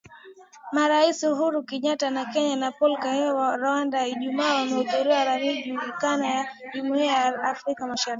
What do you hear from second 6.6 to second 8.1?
Jumuiya ya Afrika Mashariki.